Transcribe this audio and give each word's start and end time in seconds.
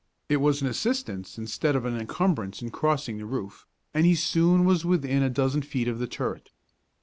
It 0.29 0.37
was 0.37 0.61
an 0.63 0.67
assistance 0.67 1.37
instead 1.37 1.75
of 1.75 1.85
an 1.85 1.95
incumbrance 1.95 2.63
in 2.63 2.71
crossing 2.71 3.19
the 3.19 3.25
roof, 3.27 3.67
and 3.93 4.03
he 4.03 4.15
soon 4.15 4.65
was 4.65 4.83
within 4.83 5.21
a 5.21 5.29
dozen 5.29 5.61
feet 5.61 5.87
of 5.87 5.99
the 5.99 6.07
turret. 6.07 6.49